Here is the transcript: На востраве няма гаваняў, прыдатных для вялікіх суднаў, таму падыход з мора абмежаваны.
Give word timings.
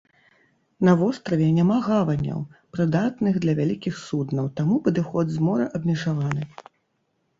На 0.87 0.93
востраве 1.01 1.49
няма 1.57 1.77
гаваняў, 1.87 2.39
прыдатных 2.75 3.37
для 3.43 3.53
вялікіх 3.61 4.01
суднаў, 4.07 4.45
таму 4.61 4.75
падыход 4.89 5.25
з 5.35 5.49
мора 5.49 5.65
абмежаваны. 5.81 6.43